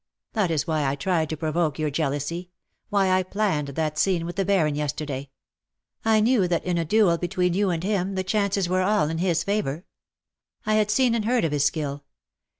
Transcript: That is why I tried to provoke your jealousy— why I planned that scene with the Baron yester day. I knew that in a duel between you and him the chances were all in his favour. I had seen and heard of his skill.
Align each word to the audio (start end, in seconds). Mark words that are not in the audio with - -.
That 0.33 0.49
is 0.49 0.65
why 0.65 0.83
I 0.87 0.95
tried 0.95 1.29
to 1.29 1.37
provoke 1.37 1.77
your 1.77 1.91
jealousy— 1.91 2.49
why 2.89 3.11
I 3.11 3.21
planned 3.21 3.67
that 3.67 3.99
scene 3.99 4.25
with 4.25 4.35
the 4.35 4.43
Baron 4.43 4.73
yester 4.73 5.05
day. 5.05 5.29
I 6.03 6.19
knew 6.21 6.47
that 6.47 6.65
in 6.65 6.79
a 6.79 6.85
duel 6.85 7.19
between 7.19 7.53
you 7.53 7.69
and 7.69 7.83
him 7.83 8.15
the 8.15 8.23
chances 8.23 8.67
were 8.67 8.81
all 8.81 9.09
in 9.11 9.19
his 9.19 9.43
favour. 9.43 9.85
I 10.65 10.73
had 10.73 10.89
seen 10.89 11.13
and 11.13 11.25
heard 11.25 11.45
of 11.45 11.51
his 11.51 11.65
skill. 11.65 12.03